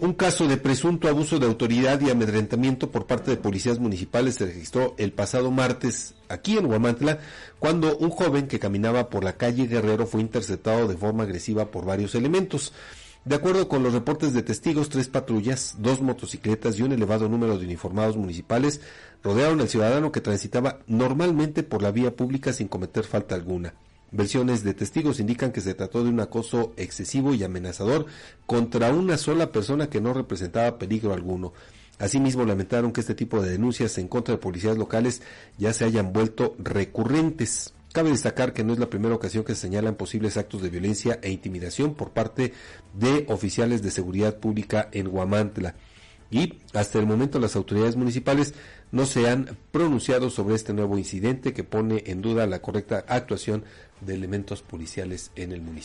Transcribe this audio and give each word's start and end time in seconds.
un 0.00 0.14
caso 0.14 0.48
de 0.48 0.56
presunto 0.56 1.08
abuso 1.08 1.38
de 1.38 1.46
autoridad 1.46 2.00
y 2.00 2.08
amedrentamiento 2.08 2.90
por 2.90 3.06
parte 3.06 3.30
de 3.30 3.36
policías 3.36 3.78
municipales 3.78 4.36
se 4.36 4.46
registró 4.46 4.94
el 4.96 5.12
pasado 5.12 5.50
martes 5.50 6.14
aquí 6.28 6.56
en 6.56 6.66
Huamantla, 6.66 7.18
cuando 7.58 7.96
un 7.98 8.10
joven 8.10 8.48
que 8.48 8.58
caminaba 8.58 9.10
por 9.10 9.24
la 9.24 9.34
calle 9.34 9.66
Guerrero 9.66 10.06
fue 10.06 10.22
interceptado 10.22 10.88
de 10.88 10.96
forma 10.96 11.24
agresiva 11.24 11.70
por 11.70 11.84
varios 11.84 12.14
elementos. 12.14 12.72
De 13.26 13.34
acuerdo 13.34 13.68
con 13.68 13.82
los 13.82 13.92
reportes 13.92 14.32
de 14.32 14.42
testigos, 14.42 14.88
tres 14.88 15.08
patrullas, 15.08 15.76
dos 15.78 16.00
motocicletas 16.00 16.78
y 16.78 16.82
un 16.82 16.92
elevado 16.92 17.28
número 17.28 17.58
de 17.58 17.66
uniformados 17.66 18.16
municipales 18.16 18.80
rodearon 19.22 19.60
al 19.60 19.68
ciudadano 19.68 20.10
que 20.10 20.22
transitaba 20.22 20.78
normalmente 20.86 21.62
por 21.62 21.82
la 21.82 21.90
vía 21.90 22.16
pública 22.16 22.54
sin 22.54 22.68
cometer 22.68 23.04
falta 23.04 23.34
alguna. 23.34 23.74
Versiones 24.12 24.64
de 24.64 24.74
testigos 24.74 25.20
indican 25.20 25.52
que 25.52 25.60
se 25.60 25.74
trató 25.74 26.02
de 26.02 26.10
un 26.10 26.20
acoso 26.20 26.72
excesivo 26.76 27.32
y 27.34 27.44
amenazador 27.44 28.06
contra 28.46 28.92
una 28.92 29.16
sola 29.16 29.52
persona 29.52 29.88
que 29.88 30.00
no 30.00 30.12
representaba 30.12 30.78
peligro 30.78 31.12
alguno. 31.12 31.52
Asimismo, 31.98 32.44
lamentaron 32.44 32.92
que 32.92 33.02
este 33.02 33.14
tipo 33.14 33.40
de 33.40 33.50
denuncias 33.50 33.98
en 33.98 34.08
contra 34.08 34.34
de 34.34 34.40
policías 34.40 34.76
locales 34.76 35.22
ya 35.58 35.72
se 35.72 35.84
hayan 35.84 36.12
vuelto 36.12 36.56
recurrentes. 36.58 37.74
Cabe 37.92 38.10
destacar 38.10 38.52
que 38.52 38.64
no 38.64 38.72
es 38.72 38.78
la 38.78 38.88
primera 38.88 39.14
ocasión 39.14 39.44
que 39.44 39.54
se 39.54 39.62
señalan 39.62 39.96
posibles 39.96 40.36
actos 40.36 40.62
de 40.62 40.70
violencia 40.70 41.18
e 41.22 41.30
intimidación 41.30 41.94
por 41.94 42.10
parte 42.10 42.52
de 42.94 43.26
oficiales 43.28 43.82
de 43.82 43.90
seguridad 43.90 44.38
pública 44.38 44.88
en 44.92 45.08
Huamantla. 45.08 45.74
Y 46.30 46.60
hasta 46.74 46.98
el 46.98 47.06
momento 47.06 47.40
las 47.40 47.56
autoridades 47.56 47.96
municipales 47.96 48.54
no 48.92 49.06
se 49.06 49.28
han 49.28 49.56
pronunciado 49.72 50.30
sobre 50.30 50.54
este 50.54 50.72
nuevo 50.72 50.96
incidente 50.96 51.52
que 51.52 51.64
pone 51.64 52.04
en 52.06 52.22
duda 52.22 52.46
la 52.46 52.62
correcta 52.62 53.04
actuación 53.08 53.64
de 54.00 54.14
elementos 54.14 54.62
policiales 54.62 55.32
en 55.34 55.52
el 55.52 55.60
municipio. 55.60 55.80